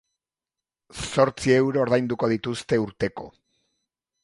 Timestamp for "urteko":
2.87-3.31